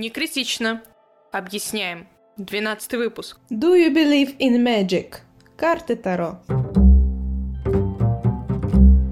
[0.00, 0.82] Не критично.
[1.30, 2.08] Объясняем.
[2.38, 3.36] Двенадцатый выпуск.
[3.50, 5.16] Do you believe in magic?
[5.58, 6.38] Карты Таро.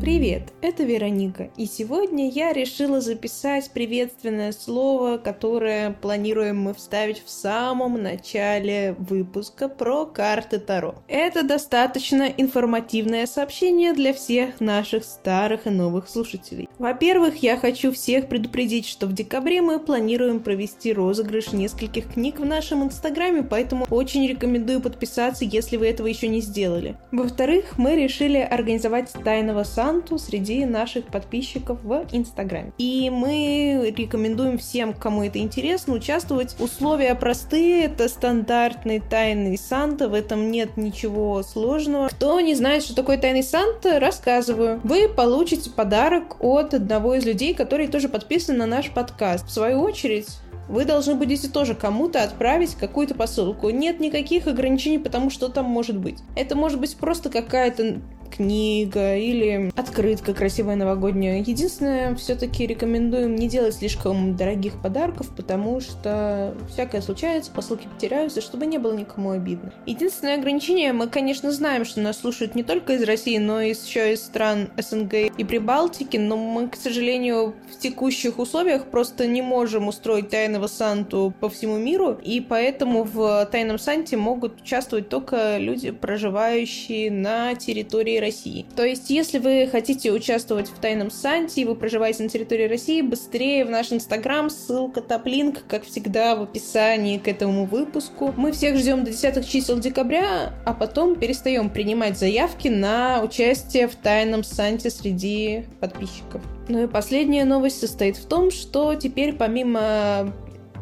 [0.01, 7.29] Привет, это Вероника, и сегодня я решила записать приветственное слово, которое планируем мы вставить в
[7.29, 10.95] самом начале выпуска про карты Таро.
[11.07, 16.68] Это достаточно информативное сообщение для всех наших старых и новых слушателей.
[16.79, 22.45] Во-первых, я хочу всех предупредить, что в декабре мы планируем провести розыгрыш нескольких книг в
[22.45, 26.97] нашем инстаграме, поэтому очень рекомендую подписаться, если вы этого еще не сделали.
[27.11, 32.73] Во-вторых, мы решили организовать тайного Санту среди наших подписчиков в Инстаграме.
[32.79, 36.55] И мы рекомендуем всем, кому это интересно, участвовать.
[36.61, 42.07] Условия простые, это стандартный тайный Санта, в этом нет ничего сложного.
[42.09, 44.81] Кто не знает, что такое тайный Санта, рассказываю.
[44.85, 49.47] Вы получите подарок от одного из людей, который тоже подписан на наш подкаст.
[49.47, 50.29] В свою очередь,
[50.69, 53.71] вы должны будете тоже кому-то отправить какую-то посылку.
[53.71, 56.19] Нет никаких ограничений, потому что там может быть.
[56.37, 61.41] Это может быть просто какая-то книга или открытка красивая новогодняя.
[61.41, 68.67] Единственное, все-таки рекомендуем не делать слишком дорогих подарков, потому что всякое случается, посылки потеряются, чтобы
[68.67, 69.73] не было никому обидно.
[69.87, 74.25] Единственное ограничение, мы, конечно, знаем, что нас слушают не только из России, но еще из
[74.25, 80.29] стран СНГ и Прибалтики, но мы, к сожалению, в текущих условиях просто не можем устроить
[80.29, 87.11] тайного Санту по всему миру, и поэтому в тайном Санте могут участвовать только люди, проживающие
[87.11, 88.67] на территории России.
[88.77, 93.03] То есть, если вы хотите участвовать в Тайном Санте и вы проживаете на территории России,
[93.03, 98.33] быстрее в наш Инстаграм, ссылка топлинк, как всегда, в описании к этому выпуску.
[98.37, 103.95] Мы всех ждем до 10 чисел декабря, а потом перестаем принимать заявки на участие в
[103.97, 106.43] Тайном Санте среди подписчиков.
[106.69, 110.33] Ну и последняя новость состоит в том, что теперь помимо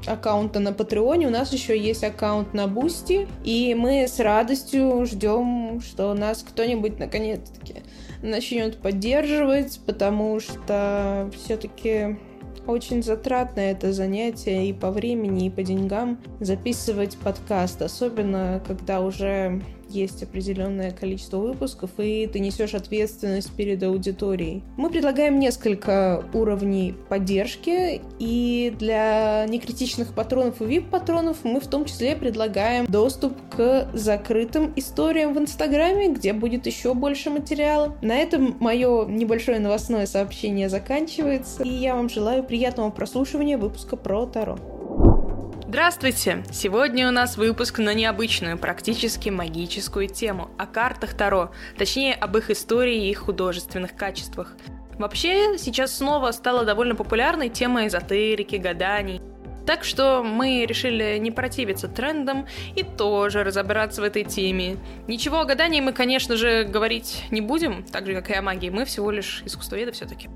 [0.06, 5.04] аккаунта на Patreon е, у нас еще есть аккаунт на Boosty, и мы с радостью
[5.06, 7.82] ждем, что нас кто-нибудь наконец-таки
[8.22, 12.18] начнет поддерживать, потому что все-таки
[12.66, 19.62] очень затратное это занятие и по времени, и по деньгам записывать подкаст, особенно когда уже
[19.88, 24.62] есть определенное количество выпусков, и ты несешь ответственность перед аудиторией.
[24.76, 32.16] Мы предлагаем несколько уровней поддержки, и для некритичных патронов и VIP-патронов мы в том числе
[32.16, 37.96] предлагаем доступ к закрытым историям в Инстаграме, где будет еще больше материала.
[38.02, 44.26] На этом мое небольшое новостное сообщение заканчивается, и я вам желаю приятного прослушивания выпуска про
[44.26, 44.75] Таро.
[45.76, 46.42] Здравствуйте!
[46.50, 52.48] Сегодня у нас выпуск на необычную, практически магическую тему о картах Таро, точнее об их
[52.48, 54.54] истории и их художественных качествах.
[54.98, 59.20] Вообще, сейчас снова стала довольно популярной тема эзотерики, гаданий.
[59.66, 64.78] Так что мы решили не противиться трендам и тоже разобраться в этой теме.
[65.06, 68.70] Ничего о гадании мы, конечно же, говорить не будем, так же, как и о магии.
[68.70, 70.30] Мы всего лишь искусствоведы все-таки.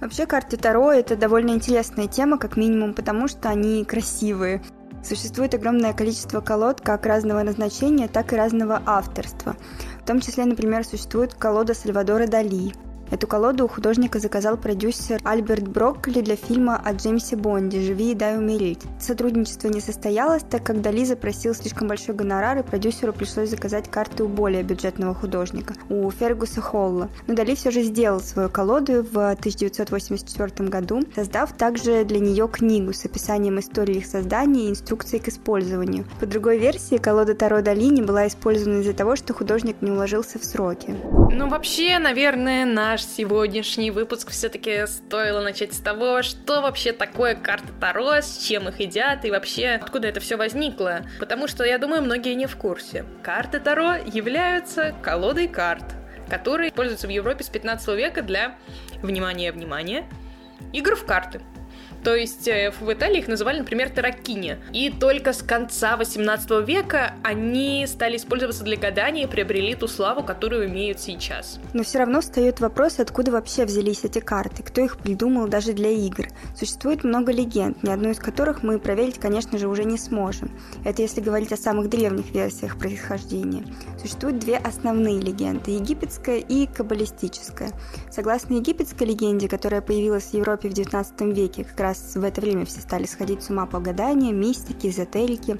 [0.00, 4.60] Вообще карты Таро– это довольно интересная тема, как минимум, потому что они красивые.
[5.02, 9.56] Существует огромное количество колод как разного назначения, так и разного авторства.
[10.02, 12.72] В том числе, например, существует колода Сальвадора Дали–
[13.10, 18.14] Эту колоду у художника заказал продюсер Альберт Брокколи для фильма о Джеймсе Бонде «Живи и
[18.14, 18.82] дай умереть».
[19.00, 24.22] Сотрудничество не состоялось, так как Дали запросил слишком большой гонорар, и продюсеру пришлось заказать карты
[24.22, 27.08] у более бюджетного художника, у Фергуса Холла.
[27.26, 32.92] Но Дали все же сделал свою колоду в 1984 году, создав также для нее книгу
[32.92, 36.04] с описанием истории их создания и инструкцией к использованию.
[36.20, 40.38] По другой версии, колода Таро Дали не была использована из-за того, что художник не уложился
[40.38, 40.94] в сроки.
[41.32, 47.34] Ну, вообще, наверное, наш наш сегодняшний выпуск все-таки стоило начать с того, что вообще такое
[47.34, 51.00] карты Таро, с чем их едят и вообще откуда это все возникло.
[51.18, 53.06] Потому что, я думаю, многие не в курсе.
[53.22, 55.84] Карты Таро являются колодой карт,
[56.28, 58.56] которые используются в Европе с 15 века для,
[59.02, 60.06] внимания, внимания,
[60.74, 61.40] игр в карты.
[62.04, 64.56] То есть э, в Италии их называли, например, таракини.
[64.72, 70.22] И только с конца 18 века они стали использоваться для гадания и приобрели ту славу,
[70.22, 71.58] которую имеют сейчас.
[71.72, 75.90] Но все равно встает вопрос, откуда вообще взялись эти карты, кто их придумал даже для
[75.90, 76.26] игр.
[76.60, 80.50] Существует много легенд, ни одну из которых мы проверить, конечно же, уже не сможем.
[80.84, 83.64] Это если говорить о самых древних версиях происхождения.
[83.98, 87.72] Существуют две основные легенды– египетская и каббалистическая.
[88.10, 92.66] Согласно египетской легенде, которая появилась в Европе в 19 веке, как раз в это время
[92.66, 95.58] все стали сходить с ума по гаданиям, мистике, эзотерике.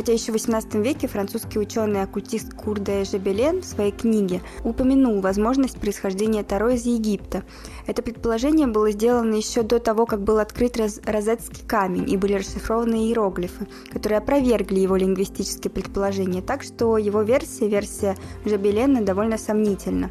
[0.00, 6.42] Хотя еще в XVIII веке французский ученый-оккультист Курде Жебелен в своей книге упомянул возможность происхождения
[6.42, 7.44] Таро из Египта.
[7.86, 13.08] Это предположение было сделано еще до того, как был открыт розетский камень и были расшифрованы
[13.08, 20.10] иероглифы, которые опровергли его лингвистические предположения, так что его версия, версия Жабелена, довольно сомнительна.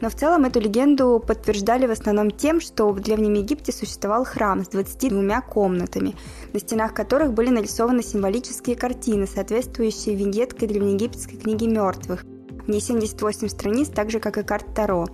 [0.00, 4.64] Но в целом эту легенду подтверждали в основном тем, что в Древнем Египте существовал храм
[4.64, 6.14] с 22 комнатами,
[6.52, 12.24] на стенах которых были нарисованы символические картины, соответствующие виньеткой древнеегипетской книги мертвых.
[12.66, 15.06] В ней 78 страниц, так же, как и карт Таро.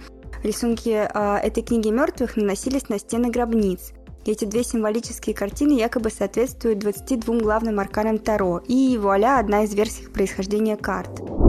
[0.43, 3.93] Рисунки э, этой книги мертвых наносились на стены гробниц.
[4.27, 10.09] Эти две символические картины якобы соответствуют 22 главным арканам Таро, и вуаля одна из версий
[10.09, 11.44] происхождения карт.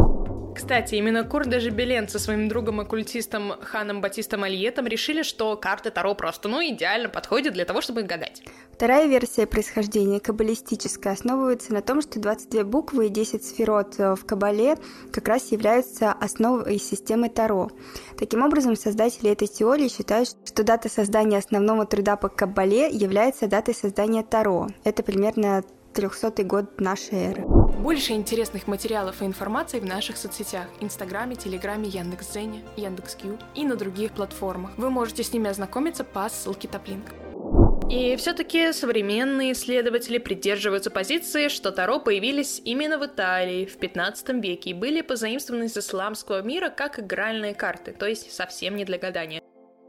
[0.56, 6.16] Кстати, именно Кур де Жебелен со своим другом-оккультистом Ханом Батистом Альетом решили, что карты Таро
[6.16, 8.42] просто, ну, идеально подходят для того, чтобы гадать.
[8.72, 14.78] Вторая версия происхождения, каббалистическая, основывается на том, что 22 буквы и 10 сферот в Кабале
[15.12, 17.70] как раз являются основой системы Таро.
[18.18, 23.76] Таким образом, создатели этой теории считают, что дата создания основного труда по Каббале является датой
[23.76, 24.70] создания Таро.
[24.84, 25.64] Это примерно
[25.96, 27.44] 300 год нашей эры.
[27.80, 34.12] Больше интересных материалов и информации в наших соцсетях– Инстаграме, Телеграме, Яндекс.Зене, Яндекс.Кью и на других
[34.12, 34.72] платформах.
[34.76, 37.06] Вы можете с ними ознакомиться по ссылке Топлинк.
[37.90, 44.72] И все-таки современные исследователи придерживаются позиции, что Таро появились именно в Италии в 15 веке
[44.72, 49.42] и были позаимствованы из исламского мира как игральные карты, то есть совсем не для гадания.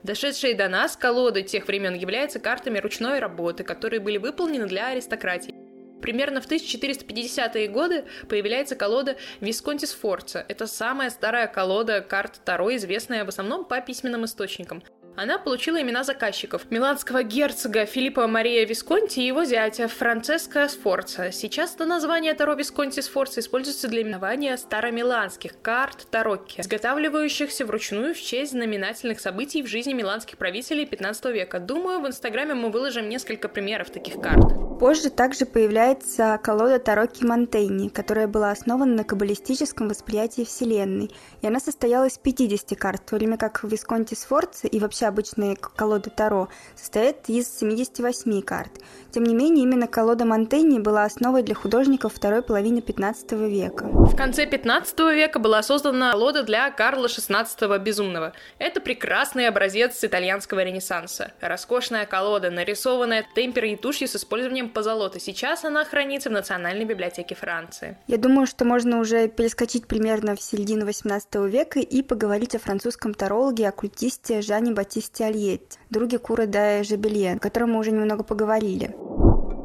[0.05, 5.66] Дошедшие до нас колоды тех времен являются картами ручной работы, которые были выполнены для аристократии.
[6.07, 10.47] Примерно в 1450-е годы появляется колода Висконти Сфорца.
[10.49, 14.85] Это самая старая колода карт Таро, известная в основном по письменным источникам.
[15.17, 21.33] Она получила имена заказчиков– миланского герцога Филиппа Мария Висконти и его зятя Франциско Сфорца.
[21.33, 28.21] Сейчас это название Таро Висконти Сфорца используется для именования старомиланских карт Тарокки, изготавливающихся вручную в
[28.21, 31.61] честь знаменательных событий в жизни миланских правителей 15 века.
[31.61, 34.67] Думаю, в Инстаграме мы выложим несколько примеров таких карт.
[34.79, 41.11] Позже также появляется колода Тарокки Монтейни, которая была основана на каббалистическом восприятии Вселенной,
[41.41, 45.57] и она состояла из 50 карт, в то время как Висконти Сфорца и вообще обычные
[45.57, 48.73] колоды Таро состоят из 78 карт.
[49.11, 53.85] Тем не менее, именно колода Монтейни была основой для художников второй половины 15 века.
[53.85, 58.33] В конце 15 века была создана колода для Карла XVI Безумного.
[58.59, 61.33] Это прекрасный образец итальянского ренессанса.
[61.41, 65.21] Роскошная колода, нарисованная темперой и тушью с использованием позолоты.
[65.21, 67.97] Сейчас она хранится в Национальной библиотеке Франции.
[68.07, 73.15] Я думаю, что можно уже перескочить примерно в середину 18 века и поговорить о французском
[73.15, 78.25] тарологе, оккультисте Жане Батисте Батисте Альетте, друге Кура де Жебелена, о котором мы уже немного
[78.25, 78.97] поговорили.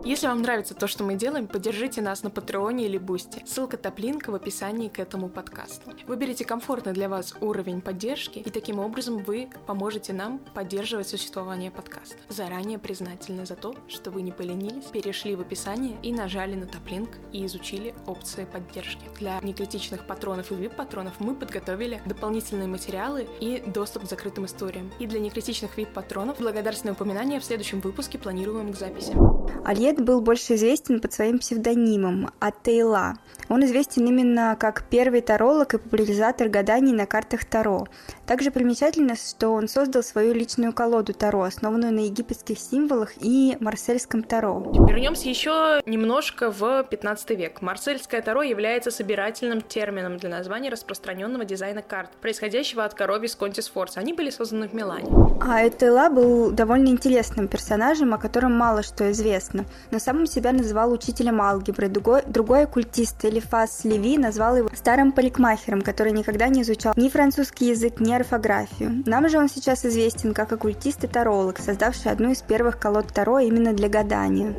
[0.04, 3.44] Если вам нравится то, что мы делаем, поддержите нас на Патреоне или Бусти.
[3.46, 5.92] Ссылка Taplink а в описании к этому подкасту.
[6.08, 12.16] Выберите комфортный для вас уровень поддержки, и таким образом вы поможете нам поддерживать существование подкаста.
[12.30, 17.12] Заранее признательны за то, что вы не поленились, перешли в описание и нажали на Taplink
[17.32, 19.04] и изучили опции поддержки.
[19.20, 24.92] Для некритичных патронов и VIP-патронов мы подготовили дополнительные материалы и доступ к закрытым историям.
[24.98, 29.16] И для некритичных VIP-патронов благодарственное упоминание в следующем выпуске планируем к записи.
[29.64, 33.16] Алье Дед был больше известен под своим псевдонимом Атейла.
[33.50, 37.86] Он известен именно как первый таролог и популяризатор гаданий на картах Таро.
[38.26, 44.24] Также примечательно, что он создал свою личную колоду Таро, основанную на египетских символах и марсельском
[44.24, 44.64] Таро.
[44.88, 47.62] Вернемся еще немножко в 15 век.
[47.62, 53.98] Марсельское Таро является собирательным термином для названия распространенного дизайна карт, происходящего от коровьи Сконтис Форс.
[53.98, 55.10] Они были созданы в Милане.
[55.42, 60.92] А Этела был довольно интересным персонажем, о котором мало что известно но сам себя называл
[60.92, 61.90] учителем алгебры.
[61.90, 67.70] Другой, другой оккультист Элифас Леви назвал его старым парикмахером, который никогда не изучал ни французский
[67.70, 69.04] язык, ни орфографию.
[69.06, 73.40] Нам же он сейчас известен как оккультист и таролог, создавший одну из первых колод Таро
[73.40, 74.54] именно для гадания.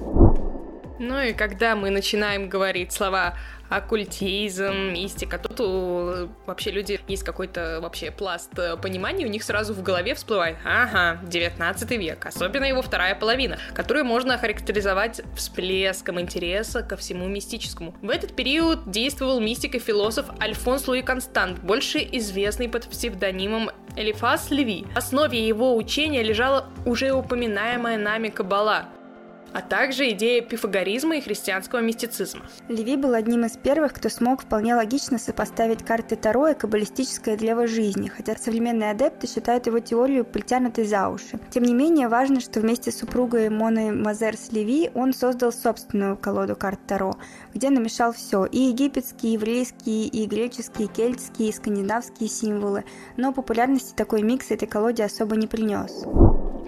[1.03, 3.35] Ну и когда мы начинаем говорить слова
[3.69, 5.39] оккультизм, мистика.
[5.39, 10.59] Тут вообще люди есть какой-то вообще пласт э, понимания, у них сразу в голове всплывает,
[10.65, 17.95] ага, 19 век, особенно его вторая половина, которую можно охарактеризовать всплеском интереса ко всему мистическому.
[18.03, 24.51] В этот период действовал мистик и философ Альфонс Луи Констант, больше известный под псевдонимом Элифас
[24.51, 24.87] Леви.
[24.95, 28.89] В основе его учения лежала уже упоминаемая нами Каббала,
[29.53, 32.43] а также идея пифагоризма и христианского мистицизма.
[32.69, 37.67] Леви был одним из первых, кто смог вполне логично сопоставить карты Таро и каббалистическое древо
[37.67, 41.39] жизни, хотя современные адепты считают его теорию притянутой за уши.
[41.51, 46.57] Тем не менее, важно, что вместе с супругой Моной Мазерс Леви он создал собственную колоду
[46.57, 47.17] карт Таро,
[47.55, 52.85] где намешал все– и египетские, и еврейские, и греческие, и кельтские, и скандинавские символы,
[53.17, 56.05] но популярности такой микс этой колоде особо не принес.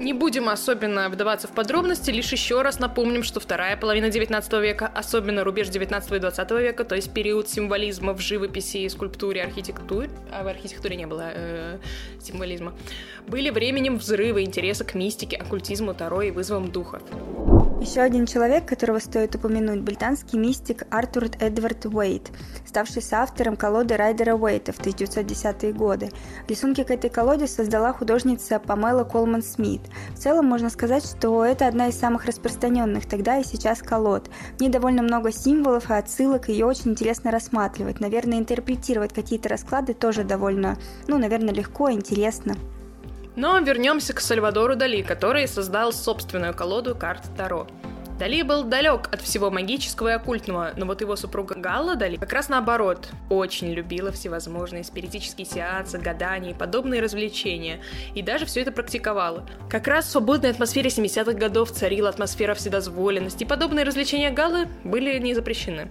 [0.05, 4.87] Не будем особенно вдаваться в подробности, лишь еще раз напомним, что вторая половина 19 века,
[4.95, 10.45] особенно рубеж 19 и 20 века, то есть период символизма в живописи, скульптуре, архитектуре, а
[10.45, 11.79] в архитектуре не было э,
[12.21, 12.75] символизма,
[13.27, 17.01] были временем взрыва интереса к мистике, оккультизму, таро и вызовам духов.
[17.81, 22.31] Еще один человек, которого стоит упомянуть, британский мистик Артур Эдвард Уэйт,
[22.65, 26.11] ставший соавтором колоды Райдера Уэйта в 1910-е годы.
[26.49, 29.83] Рисунки к этой колоде создала художница Памела Колман Смит.
[30.15, 34.31] В целом можно сказать, что это одна из самых распространенных тогда и сейчас колод.
[34.57, 38.01] В ней довольно много символов и отсылок, ее очень интересно рассматривать.
[38.01, 40.79] Наверное, интерпретировать какие-то расклады тоже довольно,
[41.09, 42.55] ну, наверное, легко и интересно.
[43.37, 47.67] Но вернемся к Сальвадору Дали, который создал собственную колоду карт Таро.
[48.19, 52.33] Дали был далек от всего магического и оккультного, но вот его супруга Галла Дали как
[52.33, 57.81] раз наоборот, очень любила всевозможные спиритические сеансы, гадания и подобные развлечения,
[58.15, 59.45] и даже все это практиковала.
[59.69, 65.19] Как раз в свободной атмосфере 70-х годов царила атмосфера вседозволенности, и подобные развлечения Галлы были
[65.19, 65.91] не запрещены.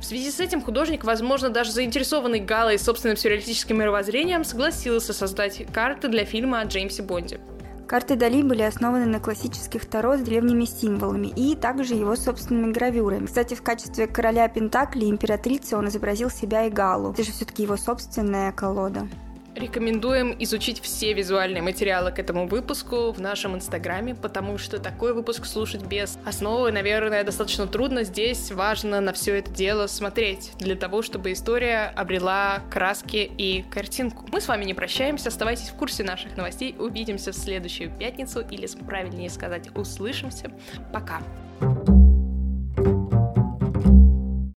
[0.00, 6.08] В связи с этим художник, возможно, даже заинтересованный Галой собственным сюрреалистическим мировоззрением, согласился создать карты
[6.08, 7.38] для фильма о Джеймсе Бонде.
[7.86, 13.26] Карты Дали были основаны на классических Таро с древними символами и также его собственными гравюрами.
[13.26, 17.10] Кстати, в качестве короля Пентакли и императрицы он изобразил себя и Галу.
[17.12, 19.08] Это же все-таки его собственная колода.
[19.60, 25.44] Рекомендуем изучить все визуальные материалы к этому выпуску в нашем инстаграме, потому что такой выпуск
[25.44, 28.04] слушать без основы, наверное, достаточно трудно.
[28.04, 34.26] Здесь важно на все это дело смотреть, для того, чтобы история обрела краски и картинку.
[34.32, 36.74] Мы с вами не прощаемся, оставайтесь в курсе наших новостей.
[36.78, 40.50] Увидимся в следующую пятницу, или правильнее сказать, услышимся.
[40.90, 41.20] Пока!
[41.60, 41.99] thank you